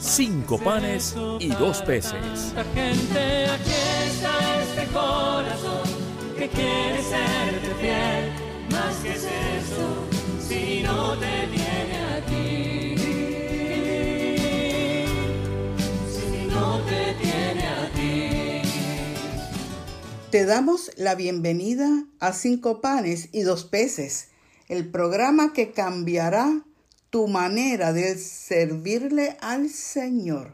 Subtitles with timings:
[0.00, 2.52] cinco panes y dos peces.
[2.74, 3.70] Gente, aquí
[4.06, 5.88] está este corazón
[6.36, 8.32] que quiere serte fiel.
[8.70, 10.06] Más que es eso,
[10.46, 12.96] si no te tiene a ti.
[16.12, 18.68] Si no te tiene a ti.
[20.30, 24.28] Te damos la bienvenida a Cinco Panes y Dos Peces,
[24.68, 26.62] el programa que cambiará
[27.10, 30.52] tu manera de servirle al Señor.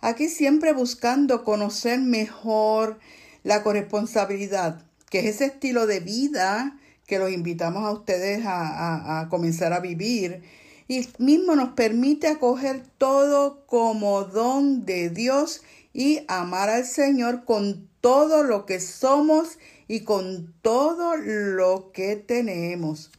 [0.00, 2.98] Aquí siempre buscando conocer mejor
[3.44, 9.20] la corresponsabilidad, que es ese estilo de vida que los invitamos a ustedes a, a-
[9.20, 10.42] a comenzar a vivir
[10.88, 17.88] y mismo nos permite acoger todo como don de Dios y amar al Señor con
[18.00, 23.10] todo lo que somos y con todo lo que tenemos.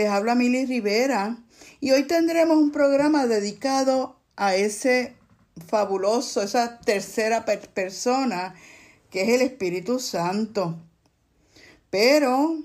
[0.00, 1.36] Les habla Mili Rivera
[1.78, 5.14] y hoy tendremos un programa dedicado a ese
[5.66, 8.54] fabuloso, esa tercera per- persona
[9.10, 10.78] que es el Espíritu Santo.
[11.90, 12.56] Pero,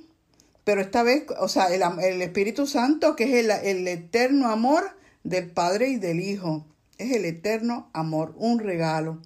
[0.63, 4.86] pero esta vez, o sea, el, Espíritu Santo que es el eterno amor
[5.25, 6.66] del Padre y del Hijo.
[6.97, 9.22] Es el eterno amor, un regalo.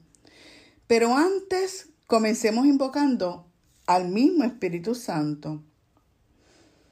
[0.87, 3.45] Pero antes comencemos invocando
[3.85, 5.61] al mismo Espíritu Santo.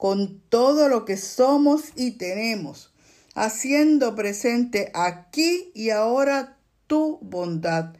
[0.00, 2.90] con todo lo que somos y tenemos,
[3.34, 6.56] haciendo presente aquí y ahora
[6.86, 7.92] tu bondad,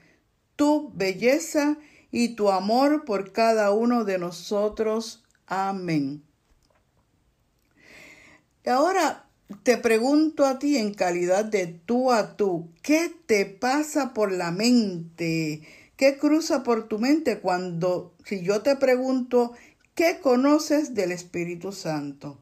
[0.57, 1.77] tu belleza
[2.11, 5.25] y tu amor por cada uno de nosotros.
[5.47, 6.23] Amén.
[8.65, 9.27] Ahora
[9.63, 14.53] te pregunto a ti en calidad de tú a tú, ¿qué te pasa por la
[14.53, 15.61] mente?
[15.99, 19.53] ¿Qué cruza por tu mente cuando, si yo te pregunto,
[20.01, 22.39] ¿qué conoces del Espíritu Santo?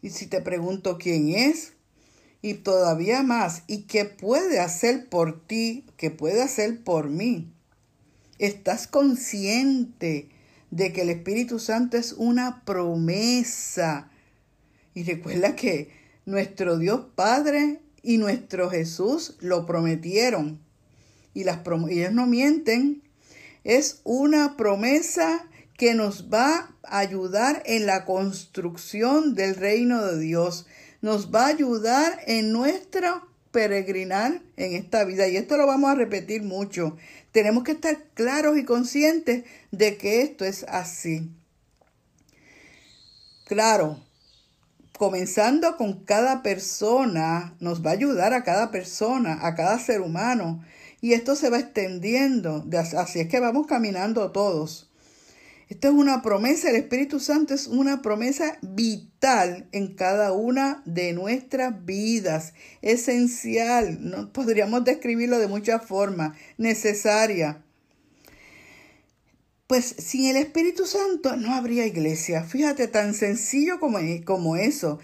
[0.00, 1.72] Y si te pregunto quién es,
[2.40, 7.52] y todavía más, ¿y qué puede hacer por ti, qué puede hacer por mí?
[8.38, 10.28] ¿Estás consciente
[10.70, 14.08] de que el Espíritu Santo es una promesa?
[14.94, 15.90] Y recuerda que
[16.26, 20.60] nuestro Dios Padre y nuestro Jesús lo prometieron.
[21.34, 23.02] Y, las prom- ellos no mienten.
[23.64, 30.66] Es una promesa que nos va a ayudar en la construcción del reino de Dios.
[31.02, 35.28] Nos va a ayudar en nuestro peregrinar en esta vida.
[35.28, 36.96] Y esto lo vamos a repetir mucho.
[37.32, 41.30] Tenemos que estar claros y conscientes de que esto es así.
[43.46, 44.00] Claro,
[44.98, 50.64] comenzando con cada persona, nos va a ayudar a cada persona, a cada ser humano.
[51.00, 52.64] Y esto se va extendiendo,
[52.96, 54.90] así es que vamos caminando todos.
[55.68, 61.14] Esto es una promesa, el Espíritu Santo es una promesa vital en cada una de
[61.14, 62.52] nuestras vidas,
[62.82, 67.62] esencial, no podríamos describirlo de muchas formas, necesaria.
[69.66, 72.44] Pues sin el Espíritu Santo no habría iglesia.
[72.44, 74.98] Fíjate, tan sencillo como, como eso.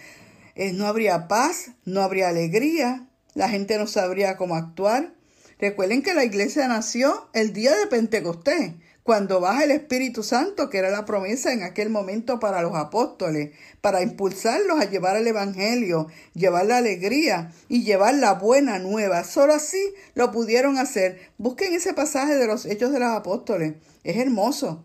[0.75, 5.15] No habría paz, no habría alegría, la gente no sabría cómo actuar.
[5.59, 8.74] Recuerden que la iglesia nació el día de Pentecostés,
[9.10, 13.51] cuando baja el Espíritu Santo, que era la promesa en aquel momento para los apóstoles,
[13.80, 19.24] para impulsarlos a llevar el Evangelio, llevar la alegría y llevar la buena nueva.
[19.24, 19.83] Solo así
[20.15, 21.18] lo pudieron hacer.
[21.39, 23.74] Busquen ese pasaje de los Hechos de los Apóstoles.
[24.04, 24.84] Es hermoso.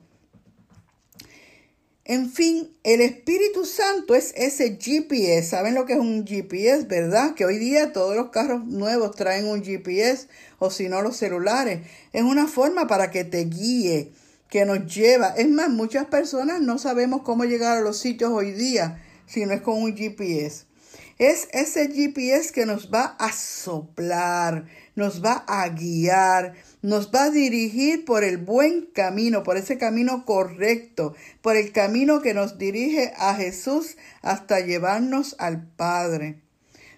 [2.07, 5.50] En fin, el Espíritu Santo es ese GPS.
[5.50, 7.34] ¿Saben lo que es un GPS, verdad?
[7.34, 10.28] Que hoy día todos los carros nuevos traen un GPS
[10.60, 11.80] o si no los celulares.
[12.13, 14.12] Es una forma para que te guíe,
[14.52, 15.30] que nos lleva.
[15.30, 19.54] Es más, muchas personas no sabemos cómo llegar a los sitios hoy día si no
[19.54, 20.66] es con un GPS.
[21.18, 27.31] Es ese GPS que nos va a soplar, nos va a guiar, nos va a
[27.31, 33.13] dirigir por el buen camino, por ese camino correcto, por el camino que nos dirige
[33.18, 36.42] a Jesús hasta llevarnos al Padre.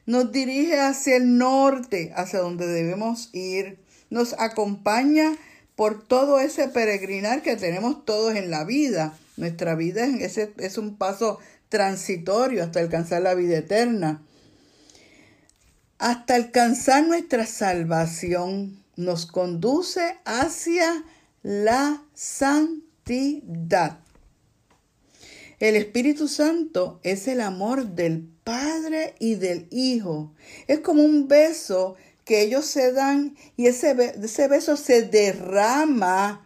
[0.05, 3.79] Nos dirige hacia el norte, hacia donde debemos ir.
[4.09, 5.35] Nos acompaña
[5.75, 9.17] por todo ese peregrinar que tenemos todos en la vida.
[9.35, 11.39] Nuestra vida es, es un paso
[11.69, 14.21] transitorio hasta alcanzar la vida eterna.
[15.99, 21.03] Hasta alcanzar nuestra salvación nos conduce hacia
[21.41, 23.99] la santidad.
[25.59, 30.33] El Espíritu Santo es el amor del Padre y del Hijo.
[30.67, 31.95] Es como un beso
[32.25, 36.45] que ellos se dan y ese, beso se derrama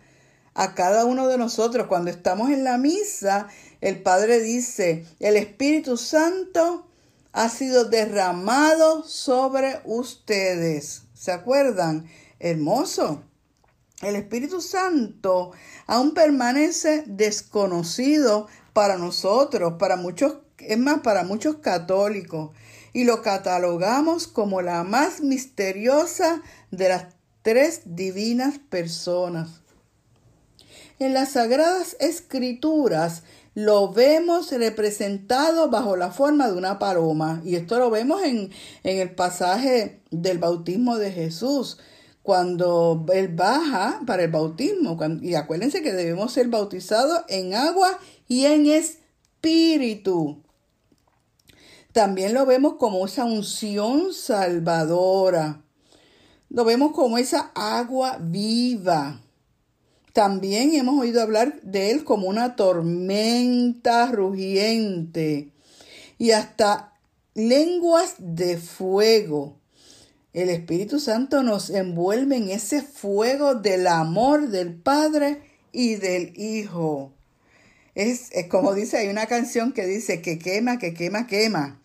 [0.53, 1.87] a cada uno de nosotros.
[1.87, 3.49] Cuando estamos en la misa,
[3.81, 6.87] el Padre dice, el Espíritu Santo
[7.33, 11.03] ha sido derramado sobre ustedes.
[11.13, 12.07] ¿Se acuerdan?
[12.39, 13.23] Hermoso.
[14.01, 15.51] El Espíritu Santo
[15.85, 22.51] aún permanece desconocido para nosotros, para muchos, es más, para muchos católicos,
[22.93, 26.41] y lo catalogamos como la más misteriosa
[26.71, 27.05] de las
[27.43, 29.61] tres divinas personas.
[30.99, 37.41] En las sagradas escrituras lo vemos representado bajo la forma de una paloma.
[37.43, 38.49] Y esto lo vemos en,
[38.83, 41.77] el pasaje del bautismo de Jesús,
[42.23, 44.97] cuando Él baja para el bautismo.
[45.21, 50.41] y acuérdense que debemos ser bautizados en agua y en espíritu.
[51.91, 55.61] También lo vemos como esa unción salvadora.
[56.49, 59.19] Lo vemos como esa agua viva.
[60.13, 65.49] También hemos oído hablar de él como una tormenta rugiente
[66.17, 66.93] y hasta
[67.33, 69.57] lenguas de fuego.
[70.33, 75.41] El Espíritu Santo nos envuelve en ese fuego del amor del Padre
[75.71, 77.13] y del Hijo.
[77.95, 81.81] Es, como dice, hay una canción que dice que quema, que quema, quema.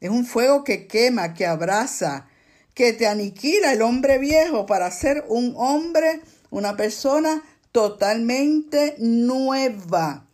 [0.00, 2.28] Es un fuego que quema, que abraza,
[2.74, 6.20] que te aniquila el hombre viejo para ser un hombre
[6.50, 10.26] una persona totalmente nueva.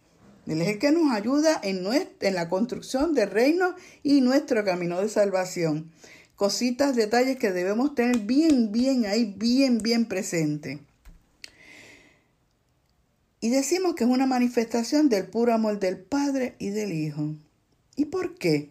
[0.46, 1.84] Él es el que nos ayuda en,
[2.20, 5.90] en la construcción del reino y nuestro camino de salvación.
[6.36, 10.80] Cositas, detalles que debemos tener bien, bien ahí, bien, bien presente.
[13.40, 17.34] Y decimos que es una manifestación del puro amor del Padre y del Hijo.
[17.96, 18.70] ¿Y por qué?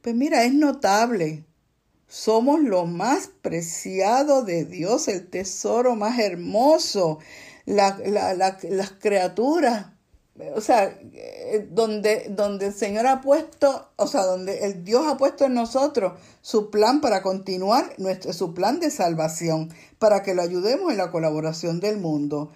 [0.00, 1.44] Pues mira, es notable
[2.12, 7.20] somos lo más preciado de Dios, el tesoro más hermoso,
[7.64, 9.86] las criaturas,
[10.54, 15.16] o sea, eh, donde, donde el Señor ha puesto, o sea, donde el Dios ha
[15.16, 20.42] puesto en nosotros su plan para continuar, nuestro, su plan de salvación, para que lo
[20.42, 22.52] ayudemos en la colaboración del mundo.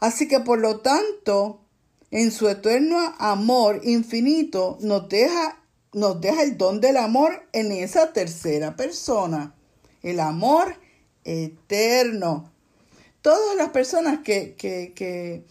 [0.00, 1.62] Así que por lo tanto,
[2.10, 5.59] en su eterno amor infinito, nos deja
[5.92, 9.54] nos deja el don del amor en esa tercera persona.
[10.02, 10.76] El amor
[11.24, 12.52] eterno.
[13.22, 15.44] Todas las personas que, que, que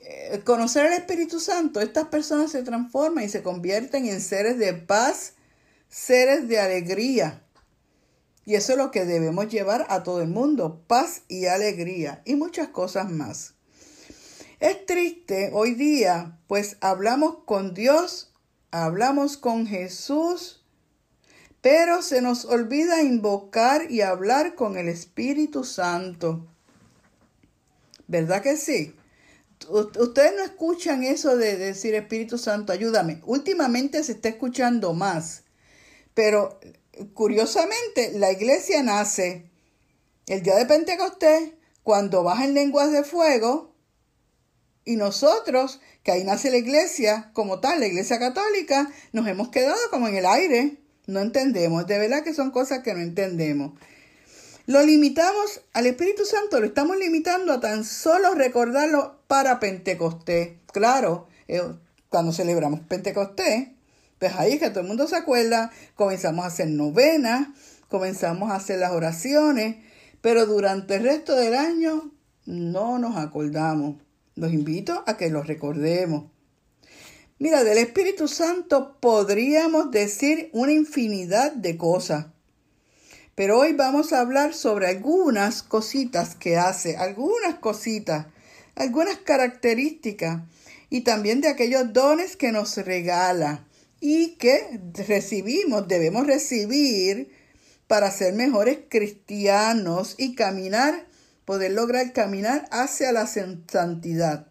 [0.00, 4.74] eh, conocer al Espíritu Santo, estas personas se transforman y se convierten en seres de
[4.74, 5.34] paz,
[5.88, 7.42] seres de alegría.
[8.44, 12.34] Y eso es lo que debemos llevar a todo el mundo, paz y alegría y
[12.34, 13.54] muchas cosas más.
[14.60, 18.33] Es triste hoy día, pues hablamos con Dios
[18.82, 20.64] hablamos con Jesús,
[21.60, 26.48] pero se nos olvida invocar y hablar con el Espíritu Santo.
[28.08, 28.96] ¿Verdad que sí?
[29.68, 33.20] Ustedes no escuchan eso de decir Espíritu Santo, ayúdame.
[33.24, 35.44] Últimamente se está escuchando más,
[36.12, 36.58] pero
[37.14, 39.48] curiosamente la iglesia nace
[40.26, 41.52] el día de Pentecostés
[41.84, 43.73] cuando bajan lenguas de fuego
[44.84, 49.78] y nosotros que ahí nace la iglesia como tal, la iglesia católica, nos hemos quedado
[49.90, 50.76] como en el aire.
[51.06, 53.72] No entendemos, de verdad que son cosas que no entendemos.
[54.66, 60.52] Lo limitamos al Espíritu Santo, lo estamos limitando a tan solo recordarlo para Pentecostés.
[60.72, 61.60] Claro, eh,
[62.08, 63.68] cuando celebramos Pentecostés,
[64.18, 67.48] pues ahí es que todo el mundo se acuerda, comenzamos a hacer novenas,
[67.88, 69.76] comenzamos a hacer las oraciones,
[70.22, 72.10] pero durante el resto del año
[72.46, 73.96] no nos acordamos.
[74.36, 76.30] Los invito a que los recordemos.
[77.38, 82.26] Mira, del Espíritu Santo podríamos decir una infinidad de cosas.
[83.34, 88.26] Pero hoy vamos a hablar sobre algunas cositas que hace, algunas cositas,
[88.76, 90.42] algunas características
[90.90, 93.66] y también de aquellos dones que nos regala
[94.00, 97.32] y que recibimos, debemos recibir
[97.86, 101.06] para ser mejores cristianos y caminar,
[101.44, 104.48] poder lograr caminar hacia la santidad.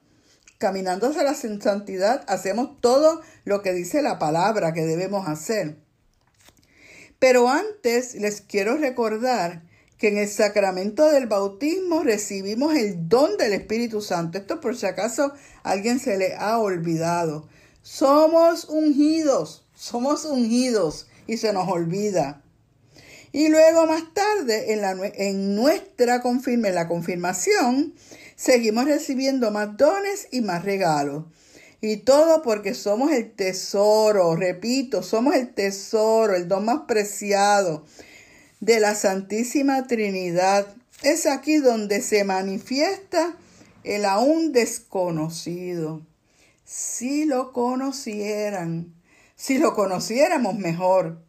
[0.58, 5.78] Caminando hacia la santidad hacemos todo lo que dice la palabra que debemos hacer.
[7.20, 9.64] Pero antes les quiero recordar
[9.98, 14.38] que en el sacramento del bautismo recibimos el don del Espíritu Santo.
[14.38, 15.32] Esto por si acaso
[15.64, 17.48] alguien se le ha olvidado.
[17.82, 22.43] Somos ungidos, somos ungidos y se nos olvida.
[23.34, 27.96] Y luego más tarde, en, la, en nuestra confirma, en la confirmación,
[28.36, 31.26] seguimos recibiendo más dones y más regalos.
[31.82, 37.86] Y todo porque somos el tesoro, repito, somos el tesoro, el don más preciado
[38.60, 40.68] de la Santísima Trinidad.
[41.02, 43.36] Es aquí donde se manifiesta
[43.84, 46.06] el aún desconocido.
[46.66, 48.94] Si lo conocieran,
[49.36, 51.23] si lo conociéramos mejor.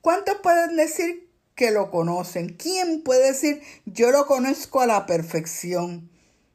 [0.00, 2.54] ¿Cuántos pueden decir que lo conocen?
[2.54, 6.08] ¿Quién puede decir yo lo conozco a la perfección?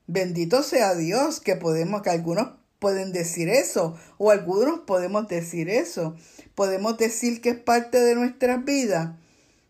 [0.08, 6.16] Bendito sea Dios que podemos, que algunos pueden decir eso, o algunos podemos decir eso.
[6.56, 9.18] Podemos decir que es parte de nuestra vida,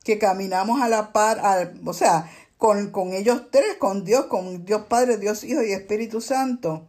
[0.04, 4.84] que caminamos a la par, o sea, con, con ellos tres, con Dios, con Dios
[4.90, 6.88] Padre, Dios Hijo y Espíritu Santo.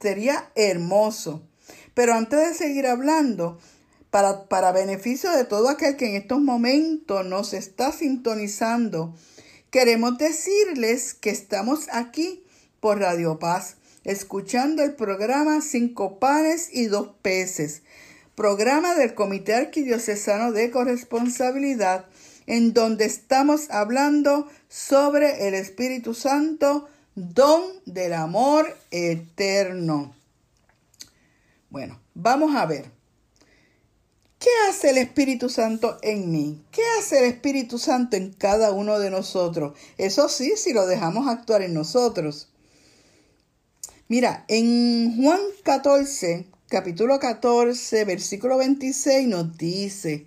[0.00, 1.42] Sería hermoso.
[1.94, 3.58] Pero antes de seguir hablando,
[4.10, 9.14] para, para beneficio de todo aquel que en estos momentos nos está sintonizando,
[9.70, 12.44] queremos decirles que estamos aquí
[12.80, 17.82] por Radio Paz, escuchando el programa Cinco Panes y Dos Peces,
[18.34, 22.06] programa del Comité Arquidiocesano de Corresponsabilidad,
[22.46, 30.14] en donde estamos hablando sobre el Espíritu Santo, don del amor eterno.
[31.68, 32.99] Bueno, vamos a ver.
[34.40, 36.64] ¿Qué hace el Espíritu Santo en mí?
[36.70, 39.78] ¿Qué hace el Espíritu Santo en cada uno de nosotros?
[39.98, 42.48] Eso sí, si lo dejamos actuar en nosotros.
[44.08, 50.26] Mira, en Juan 14, capítulo 14, versículo 26 nos dice,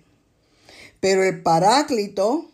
[1.00, 2.52] pero el Paráclito,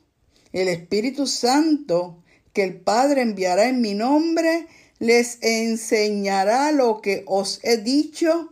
[0.55, 2.23] el Espíritu Santo,
[2.55, 4.67] que el Padre enviará en mi nombre,
[4.99, 8.51] les enseñará lo que os he dicho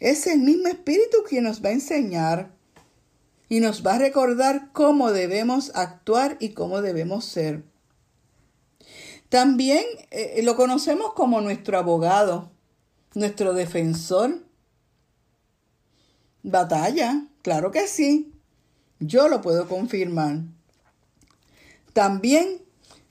[0.00, 2.50] es el mismo Espíritu quien nos va a enseñar
[3.48, 7.64] y nos va a recordar cómo debemos actuar y cómo debemos ser.
[9.28, 12.50] También eh, lo conocemos como nuestro abogado,
[13.14, 14.42] nuestro defensor.
[16.42, 18.32] Batalla, claro que sí.
[19.00, 20.40] Yo lo puedo confirmar.
[21.92, 22.65] También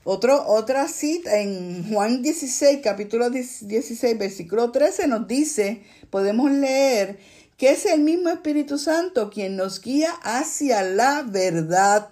[0.07, 5.81] otro, otra cita en Juan 16, capítulo 16, versículo 13 nos dice,
[6.11, 7.17] podemos leer
[7.57, 12.09] que es el mismo Espíritu Santo quien nos guía hacia la verdad.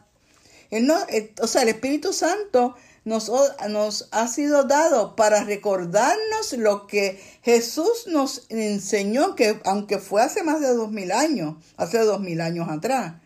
[0.72, 3.32] no, eh, o sea, el Espíritu Santo nos,
[3.70, 10.42] nos ha sido dado para recordarnos lo que Jesús nos enseñó, que aunque fue hace
[10.42, 13.22] más de dos mil años, hace dos mil años atrás,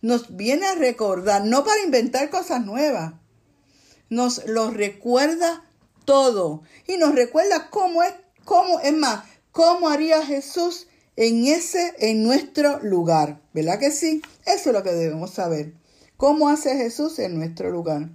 [0.00, 3.12] nos viene a recordar, no para inventar cosas nuevas,
[4.08, 5.64] nos lo recuerda
[6.04, 10.86] todo y nos recuerda cómo es, cómo es más, cómo haría Jesús
[11.16, 13.40] en ese, en nuestro lugar.
[13.52, 14.22] ¿Verdad que sí?
[14.44, 15.72] Eso es lo que debemos saber.
[16.16, 18.08] ¿Cómo hace Jesús en nuestro lugar?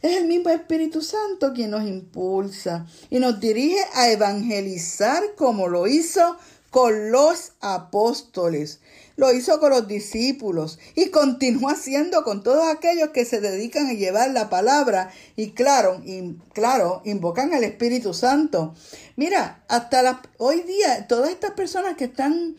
[0.00, 5.88] Es el mismo Espíritu Santo quien nos impulsa y nos dirige a evangelizar como lo
[5.88, 6.36] hizo
[6.70, 8.80] con los apóstoles
[9.18, 13.92] lo hizo con los discípulos y continúa haciendo con todos aquellos que se dedican a
[13.92, 18.76] llevar la palabra y claro, y, claro, invocan al Espíritu Santo.
[19.16, 22.54] Mira, hasta hoy día todas estas personas que están,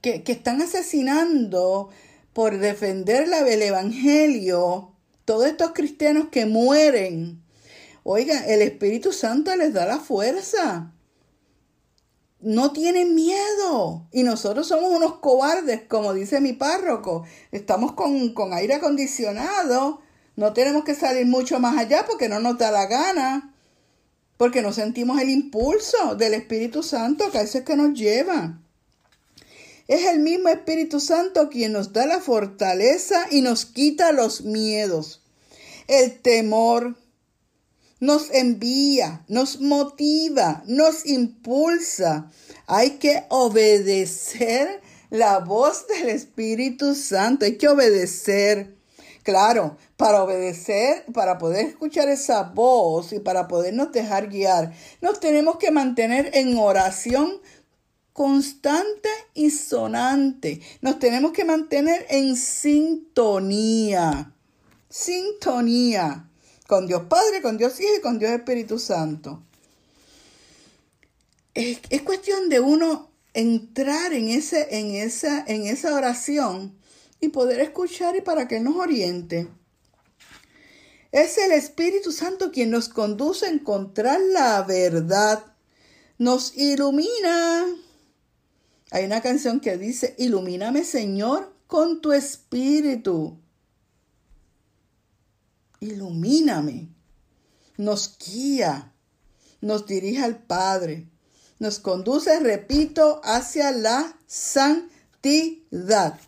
[0.00, 1.90] que, que están asesinando
[2.32, 4.90] por defender la, el Evangelio,
[5.24, 7.40] todos estos cristianos que mueren,
[8.02, 10.92] oiga, el Espíritu Santo les da la fuerza
[12.40, 14.08] no tienen miedo.
[14.12, 17.24] Y nosotros somos unos cobardes, como dice mi párroco.
[17.52, 20.00] Estamos con, con, aire acondicionado.
[20.36, 23.54] No tenemos que salir mucho más allá porque no nos da la gana.
[24.36, 28.58] Porque no sentimos el impulso del Espíritu Santo que a veces que nos lleva.
[29.90, 35.20] Es el mismo Espíritu Santo quien nos da la fortaleza y nos quita los miedos,
[35.88, 36.94] el temor,
[38.00, 42.30] nos envía, nos motiva, nos impulsa.
[42.66, 44.80] Hay que obedecer
[45.10, 48.76] la voz del Espíritu Santo, hay que obedecer.
[49.22, 55.58] Claro, para obedecer, para poder escuchar esa voz y para podernos dejar guiar, nos tenemos
[55.58, 57.40] que mantener en oración
[58.14, 60.62] constante y sonante.
[60.80, 64.32] Nos tenemos que mantener en sintonía.
[64.88, 66.29] Sintonía
[66.70, 69.42] con Dios Padre, con Dios Hijo y con Dios Espíritu Santo.
[71.52, 76.78] Es, es cuestión de uno entrar en, ese, en, esa, en esa oración
[77.20, 79.48] y poder escuchar y para que nos oriente.
[81.10, 85.44] Es el Espíritu Santo quien nos conduce a encontrar la verdad,
[86.18, 87.66] nos ilumina.
[88.92, 93.39] Hay una canción que dice, ilumíname Señor con tu espíritu.
[95.80, 96.88] Ilumíname.
[97.76, 98.92] Nos guía,
[99.60, 101.06] nos dirige al Padre,
[101.58, 106.18] nos conduce, repito, hacia la santidad.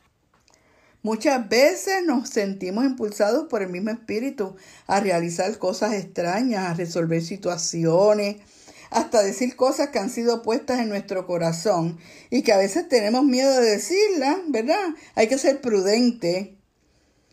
[1.02, 4.56] Muchas veces nos sentimos impulsados por el mismo espíritu
[4.86, 8.36] a realizar cosas extrañas, a resolver situaciones,
[8.90, 11.98] hasta decir cosas que han sido puestas en nuestro corazón
[12.30, 14.94] y que a veces tenemos miedo de decirlas, ¿verdad?
[15.14, 16.56] Hay que ser prudente.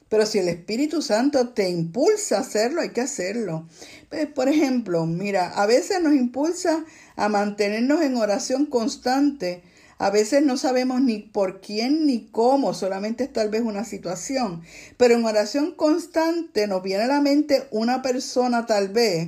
[0.10, 3.68] Pero si el Espíritu Santo te impulsa a hacerlo, hay que hacerlo.
[4.10, 6.84] Pues, por ejemplo, mira, a veces nos impulsa
[7.16, 9.64] a mantenernos en oración constante
[10.02, 14.64] a veces no sabemos ni por quién ni cómo, solamente es tal vez una situación.
[14.96, 19.28] Pero en oración constante nos viene a la mente una persona tal vez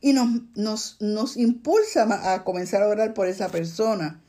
[0.00, 4.22] y nos, nos, nos impulsa a comenzar a orar por esa persona.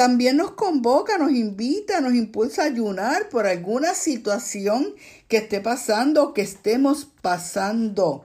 [0.00, 4.94] También nos convoca, nos invita, nos impulsa a ayunar por alguna situación
[5.28, 8.24] que esté pasando o que estemos pasando.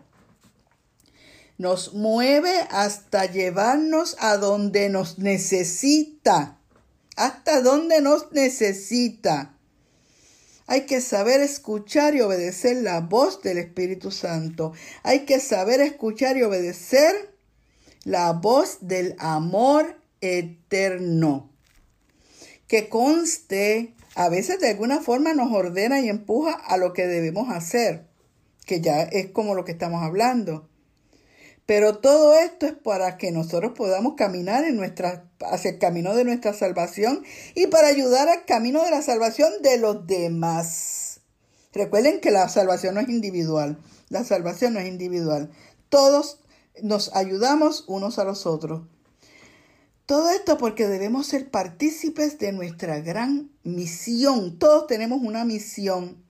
[1.58, 6.62] Nos mueve hasta llevarnos a donde nos necesita
[7.18, 9.58] hasta donde nos necesita.
[10.68, 14.72] Hay que saber escuchar y obedecer la voz del Espíritu Santo.
[15.04, 17.36] Hay que saber escuchar y obedecer
[18.06, 21.52] la voz del amor eterno.
[22.68, 27.50] Que conste, a veces de alguna forma nos ordena y empuja a lo que debemos
[27.50, 28.08] hacer,
[28.66, 30.68] que ya es como lo que estamos hablando.
[31.66, 36.24] Pero todo esto es para que nosotros podamos caminar en nuestra, hacia el camino de
[36.24, 37.24] nuestra salvación
[37.56, 41.22] y para ayudar al camino de la salvación de los demás.
[41.74, 43.80] Recuerden que la salvación no es individual.
[44.10, 45.52] La salvación no es individual.
[45.90, 46.40] Todos
[46.84, 48.84] nos ayudamos unos a los otros.
[50.06, 54.60] Todo esto porque debemos ser partícipes de nuestra gran misión.
[54.60, 56.24] Todos tenemos una misión.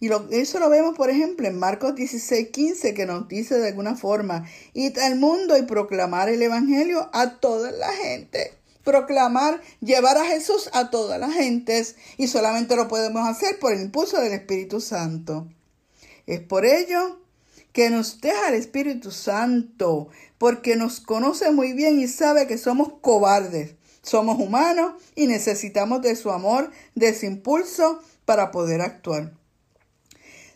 [0.00, 3.96] Y eso lo vemos, por ejemplo, en Marcos 16, 15, que nos dice de alguna
[3.96, 8.54] forma, id al mundo y proclamar el Evangelio a toda la gente.
[8.82, 13.82] Proclamar, llevar a Jesús a todas las gentes y solamente lo podemos hacer por el
[13.82, 15.46] impulso del Espíritu Santo.
[16.26, 17.21] Es por ello
[17.72, 20.08] que nos deja el Espíritu Santo,
[20.38, 26.16] porque nos conoce muy bien y sabe que somos cobardes, somos humanos y necesitamos de
[26.16, 29.32] su amor, de su impulso para poder actuar.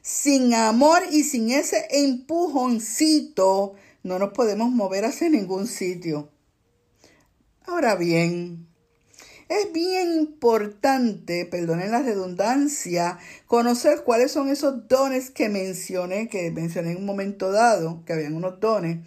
[0.02, 6.30] Sin amor y sin ese empujoncito no nos podemos mover hacia ningún sitio.
[7.66, 8.68] Ahora bien,
[9.48, 16.92] es bien importante, perdonen la redundancia, conocer cuáles son esos dones que mencioné, que mencioné
[16.92, 19.06] en un momento dado, que habían unos dones.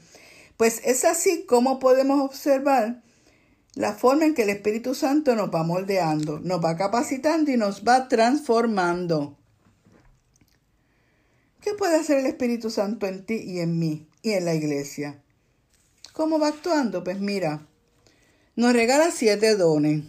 [0.56, 3.02] Pues es así como podemos observar
[3.76, 7.84] la forma en que el Espíritu Santo nos va moldeando, nos va capacitando y nos
[7.84, 9.38] va transformando.
[11.62, 15.22] ¿Qué puede hacer el Espíritu Santo en ti y en mí y en la iglesia?
[16.14, 17.04] ¿Cómo va actuando?
[17.04, 17.68] Pues mira,
[18.56, 20.04] nos regala siete dones.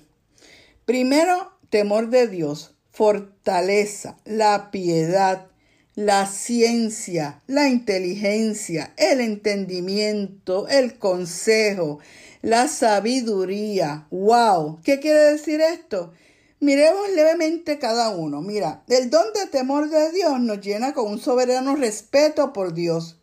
[0.90, 5.46] Primero, temor de Dios, fortaleza, la piedad,
[5.94, 12.00] la ciencia, la inteligencia, el entendimiento, el consejo,
[12.42, 14.08] la sabiduría.
[14.10, 14.80] ¡Wow!
[14.82, 16.12] ¿Qué quiere decir esto?
[16.58, 18.42] Miremos levemente cada uno.
[18.42, 23.20] Mira, el don de temor de Dios nos llena con un soberano respeto por Dios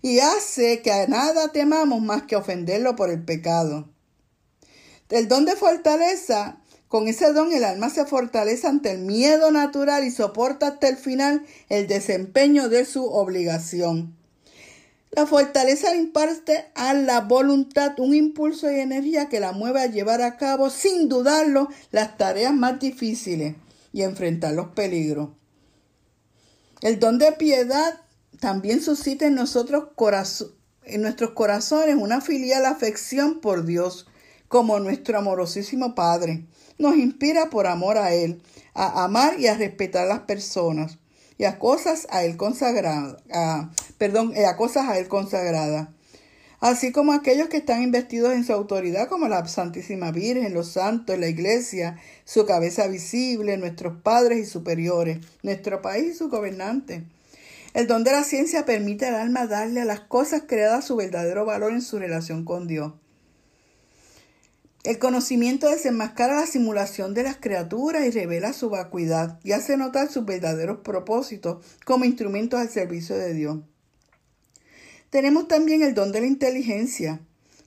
[0.00, 3.90] y hace que a nada temamos más que ofenderlo por el pecado.
[5.10, 6.61] El don de fortaleza,
[6.92, 10.98] con ese don el alma se fortalece ante el miedo natural y soporta hasta el
[10.98, 14.14] final el desempeño de su obligación.
[15.10, 19.86] La fortaleza le imparte a la voluntad un impulso y energía que la mueve a
[19.86, 23.56] llevar a cabo, sin dudarlo, las tareas más difíciles
[23.94, 25.30] y enfrentar los peligros.
[26.82, 28.02] El don de piedad
[28.38, 29.84] también suscita en, nosotros
[30.84, 34.06] en nuestros corazones una filial afección por Dios,
[34.52, 36.44] como nuestro amorosísimo Padre.
[36.78, 38.40] Nos inspira por amor a Él,
[38.72, 40.98] a amar y a respetar a las personas
[41.44, 43.18] a cosas a él consagrada,
[43.98, 45.92] perdón, eh, a cosas a él consagrada.
[46.60, 51.18] así como aquellos que están investidos en su autoridad, como la Santísima Virgen, los santos,
[51.18, 57.02] la Iglesia, su cabeza visible, nuestros padres y superiores, nuestro país y su gobernante.
[57.74, 61.44] El don de la ciencia permite al alma darle a las cosas creadas su verdadero
[61.44, 62.92] valor en su relación con Dios.
[64.84, 70.10] El conocimiento desenmascara la simulación de las criaturas y revela su vacuidad y hace notar
[70.10, 73.58] sus verdaderos propósitos como instrumentos al servicio de Dios.
[75.10, 77.20] Tenemos también el don de la inteligencia,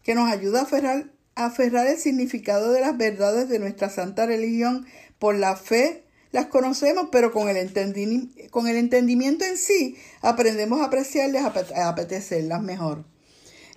[0.04, 4.86] que nos ayuda a aferrar, el significado de las verdades de nuestra santa religión
[5.18, 6.04] por la fe.
[6.34, 12.62] Las conocemos, pero con el, con el entendimiento en sí aprendemos a apreciarlas, a apetecerlas
[12.62, 13.06] mejor.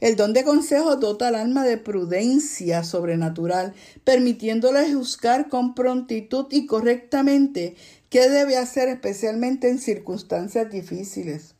[0.01, 6.67] El don de consejo dota al alma de prudencia sobrenatural, permitiéndole juzgar con prontitud y
[6.67, 7.75] correctamente
[8.09, 11.57] qué debe hacer especialmente en circunstancias difíciles.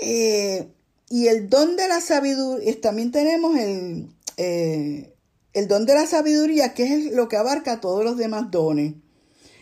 [0.00, 0.68] Eh,
[1.08, 5.14] y el don de la sabiduría, también tenemos el, eh,
[5.52, 8.94] el don de la sabiduría, que es lo que abarca todos los demás dones.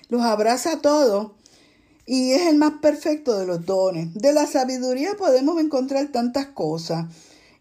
[0.08, 1.32] Los abraza a todos
[2.12, 4.12] y es el más perfecto de los dones.
[4.14, 7.06] De la sabiduría podemos encontrar tantas cosas.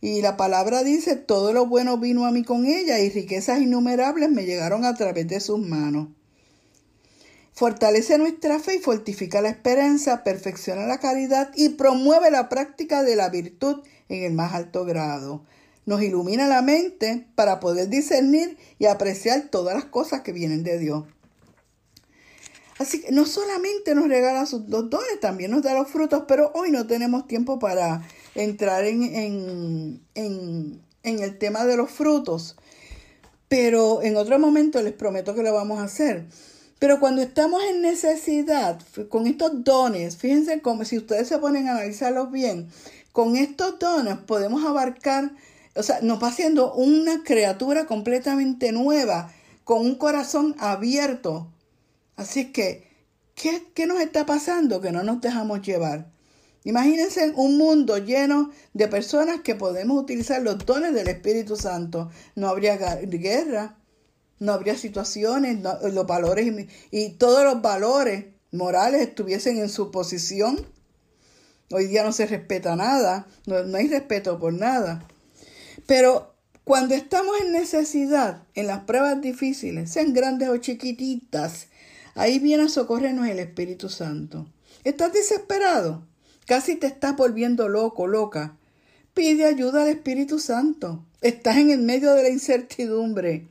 [0.01, 4.31] Y la palabra dice, todo lo bueno vino a mí con ella y riquezas innumerables
[4.31, 6.07] me llegaron a través de sus manos.
[7.53, 13.15] Fortalece nuestra fe y fortifica la esperanza, perfecciona la caridad y promueve la práctica de
[13.15, 15.43] la virtud en el más alto grado.
[15.85, 20.79] Nos ilumina la mente para poder discernir y apreciar todas las cosas que vienen de
[20.79, 21.03] Dios.
[22.79, 26.49] Así que no solamente nos regala sus dos dones, también nos da los frutos, pero
[26.55, 32.55] hoy no tenemos tiempo para entrar en, en, el tema de los frutos.
[33.49, 36.25] Pero en otro momento les prometo que lo vamos a hacer.
[36.79, 41.71] Pero cuando estamos en necesidad, con estos dones, fíjense cómo si ustedes se ponen a
[41.71, 42.69] analizarlos bien,
[43.11, 45.31] con estos dones podemos abarcar,
[45.75, 49.33] o sea, nos va haciendo una criatura completamente nueva,
[49.65, 51.49] con un corazón abierto
[52.19, 52.85] Así que,
[53.33, 56.11] ¿qué, ¿qué nos está pasando que no nos dejamos llevar?
[56.65, 62.11] Imagínense un mundo lleno de personas que podemos utilizar los dones del Espíritu Santo.
[62.35, 63.77] No habría guerra,
[64.37, 70.59] no habría situaciones, los valores y, todos los valores morales estuviesen en su posición.
[71.71, 75.07] Hoy día no se respeta nada, no, no hay respeto por nada.
[75.87, 81.69] Pero cuando estamos en necesidad, en las pruebas difíciles, sean grandes o chiquititas,
[82.15, 84.47] Ahí viene a socorrernos el Espíritu Santo.
[84.83, 86.07] ¿Estás desesperado?
[86.45, 88.57] Casi te estás volviendo loco, loca.
[89.13, 91.05] Pide ayuda al Espíritu Santo.
[91.21, 93.47] Estás en el medio de la incertidumbre.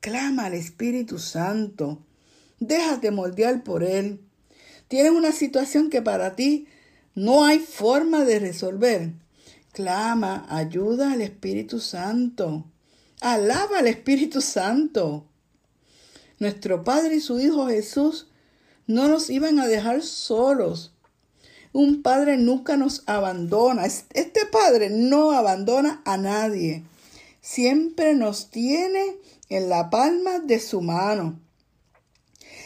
[0.00, 1.98] Clama al Espíritu Santo.
[2.58, 4.20] Déjate moldear por Él.
[4.88, 6.66] Tienes una situación que para ti
[7.14, 9.12] no hay forma de resolver.
[9.72, 12.64] Clama, ayuda al Espíritu Santo.
[13.20, 15.28] Alaba al Espíritu Santo
[16.42, 18.26] nuestro Padre y su Hijo Jesús
[18.88, 20.92] no nos iban a dejar solos.
[21.72, 23.86] Un padre nunca nos abandona.
[23.86, 26.82] Este padre no abandona a nadie.
[27.40, 29.16] Siempre nos tiene
[29.48, 31.40] en la palma de su mano.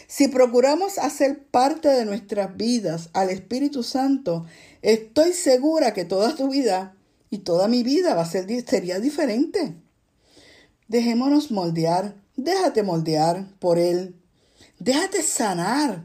[0.09, 4.47] Si procuramos hacer parte de nuestras vidas al Espíritu Santo,
[4.81, 6.97] estoy segura que toda tu vida
[7.29, 9.75] y toda mi vida va a ser sería diferente.
[10.89, 14.15] Dejémonos moldear Déjate moldear por Él.
[14.79, 16.05] Déjate sanar.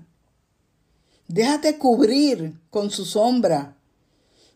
[1.27, 3.75] Déjate cubrir con su sombra.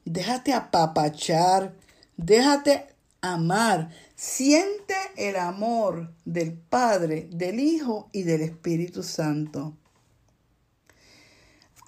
[0.06, 1.76] Déjate apapachar.
[2.16, 2.88] Déjate
[3.22, 3.90] amar.
[4.16, 9.76] Siente el amor del Padre, del Hijo y del Espíritu Santo.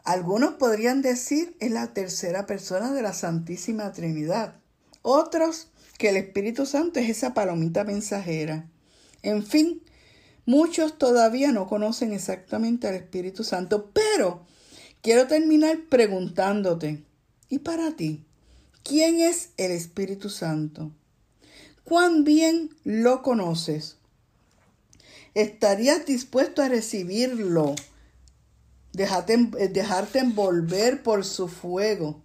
[0.04, 4.56] Algunos podrían decir es la tercera persona de la Santísima Trinidad.
[5.02, 8.70] Otros que el Espíritu Santo es esa palomita mensajera.
[9.24, 9.82] En fin,
[10.46, 14.46] muchos todavía no conocen exactamente al Espíritu Santo, pero
[15.02, 17.04] quiero terminar preguntándote,
[17.50, 18.24] ¿y para ti?
[18.84, 20.92] ¿Quién es el Espíritu Santo?
[21.84, 23.98] ¿Cuán bien lo conoces?
[25.34, 27.76] ¿Estarías dispuesto a recibirlo?
[28.94, 29.38] Dejarte,
[29.70, 32.24] dejarte envolver por su fuego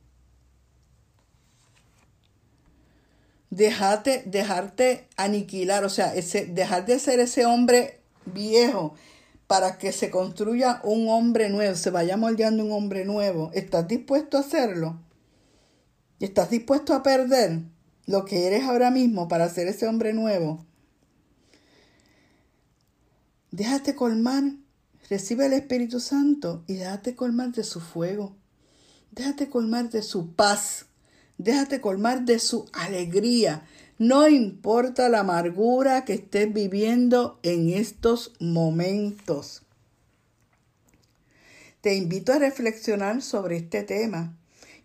[3.52, 8.94] dejarte, dejarte aniquilar, o sea, ese, dejar de ser ese hombre viejo
[9.46, 13.50] para que se construya un hombre nuevo, se vaya moldeando un hombre nuevo.
[13.52, 14.98] ¿Estás dispuesto a hacerlo?
[16.18, 17.60] ¿Estás dispuesto a perder
[18.06, 20.64] lo que eres ahora mismo para ser ese hombre nuevo?
[23.50, 24.44] Déjate colmar,
[25.10, 28.34] recibe el Espíritu Santo y déjate colmar de su fuego.
[29.10, 30.86] Déjate colmar de su paz
[31.38, 33.66] Déjate colmar de su alegría.
[33.98, 39.62] No importa la amargura que estés viviendo en estos momentos.
[41.80, 44.36] Te invito a reflexionar sobre este tema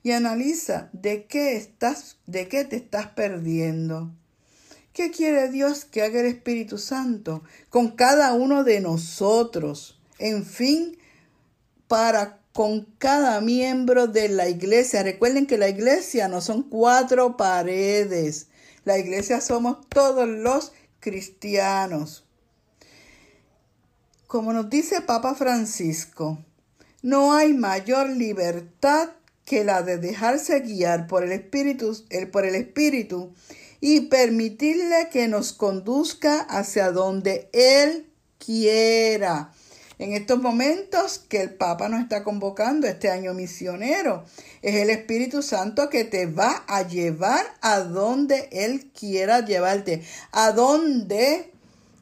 [0.04, 4.12] y analiza de qué estás, de qué te estás perdiendo.
[4.94, 10.00] ¿Qué quiere Dios que haga el Espíritu Santo con cada uno de nosotros?
[10.18, 10.98] En fin,
[11.88, 15.04] para con cada miembro de la iglesia.
[15.04, 18.48] Recuerden que la iglesia no son cuatro paredes.
[18.84, 22.26] La iglesia somos todos los cristianos.
[24.26, 26.40] Como nos dice Papa Francisco,
[27.04, 29.10] no hay mayor libertad
[29.46, 33.36] que la de dejarse guiar por el Espíritu, el, por el Espíritu
[33.82, 39.54] y permitirle que nos conduzca hacia donde Él quiera.
[40.00, 44.26] En estos momentos que el Papa nos está convocando este año misionero,
[44.62, 50.52] es el Espíritu Santo que te va a llevar a donde Él quiera llevarte, a
[50.52, 51.52] donde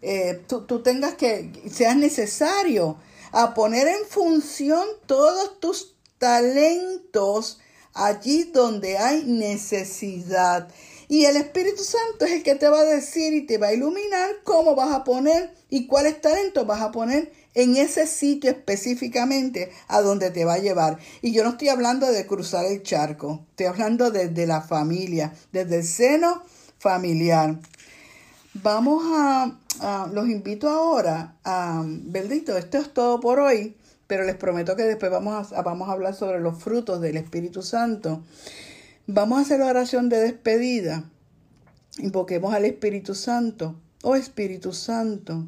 [0.02, 2.98] eh, tú, tú tengas que, seas necesario,
[3.32, 7.60] a poner en función todos tus talentos
[7.94, 10.68] allí donde hay necesidad.
[11.08, 13.74] Y el Espíritu Santo es el que te va a decir y te va a
[13.74, 19.72] iluminar cómo vas a poner y cuáles talentos vas a poner en ese sitio específicamente
[19.88, 21.00] a donde te va a llevar.
[21.22, 25.78] Y yo no estoy hablando de cruzar el charco, estoy hablando desde la familia, desde
[25.78, 26.44] el seno
[26.78, 27.58] familiar.
[28.54, 29.58] Vamos a,
[30.14, 33.76] los invito ahora a, bendito, esto es todo por hoy,
[34.08, 37.62] pero les prometo que después vamos a, vamos a hablar sobre los frutos del Espíritu
[37.62, 38.24] Santo.
[39.08, 41.04] Vamos a hacer la oración de despedida.
[41.98, 43.76] Invoquemos al Espíritu Santo.
[44.04, 45.48] Oh Espíritu Santo,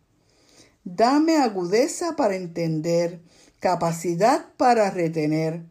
[0.83, 3.21] Dame agudeza para entender,
[3.59, 5.63] capacidad para retener,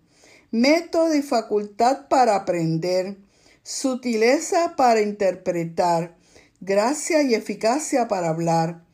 [0.51, 3.17] método y facultad para aprender,
[3.63, 6.17] sutileza para interpretar,
[6.61, 8.85] gracia y eficacia para hablar.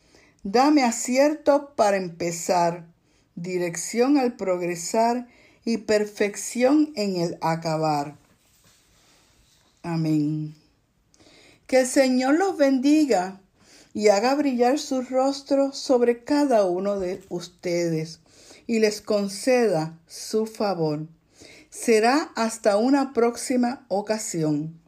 [0.42, 2.86] Dame acierto para empezar
[3.34, 5.28] dirección al progresar
[5.64, 8.16] y perfección en el acabar.
[9.82, 10.54] Amén.
[11.66, 13.40] Que el Señor los bendiga
[13.96, 18.20] y haga brillar su rostro sobre cada uno de ustedes
[18.66, 21.06] y les conceda su favor.
[21.70, 24.78] Será hasta una próxima ocasión.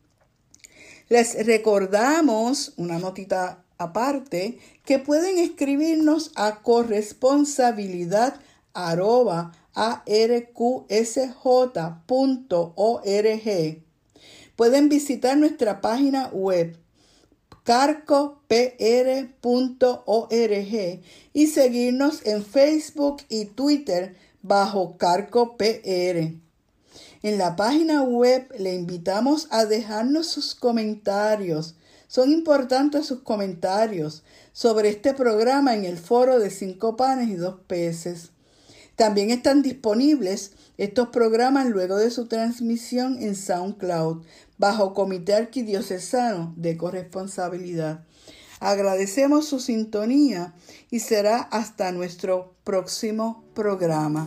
[1.08, 8.38] Les recordamos una notita aparte que pueden escribirnos a corresponsabilidad
[8.74, 10.58] arroba arqsj.org.
[14.54, 16.76] Pueden visitar nuestra página web
[17.68, 18.38] carcopr.org
[21.34, 26.32] y seguirnos en Facebook y Twitter bajo carcopr.
[27.22, 31.74] En la página web le invitamos a dejarnos sus comentarios
[32.06, 34.22] son importantes sus comentarios
[34.54, 38.30] sobre este programa en el foro de cinco panes y dos peces.
[38.98, 44.24] También están disponibles estos programas luego de su transmisión en SoundCloud
[44.58, 48.04] bajo Comité Arquidiocesano de Corresponsabilidad.
[48.58, 50.52] Agradecemos su sintonía
[50.90, 54.26] y será hasta nuestro próximo programa.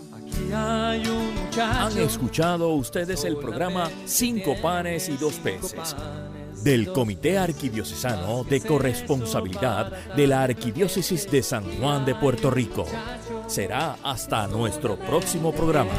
[0.54, 5.98] Han escuchado ustedes el programa Cinco panes y dos peces
[6.64, 12.86] del Comité Arquidiocesano de Corresponsabilidad de la Arquidiócesis de San Juan de Puerto Rico.
[13.52, 15.92] Será hasta nuestro próximo programa.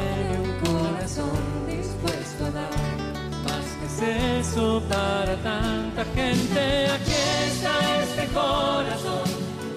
[4.41, 6.87] eso para tanta gente.
[6.97, 7.13] Aquí
[7.49, 9.29] está este corazón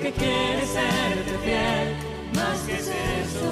[0.02, 1.96] que quiere serte fiel.
[2.34, 3.52] Más que es eso,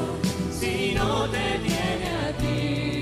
[0.57, 2.92] si no te tiene a ti.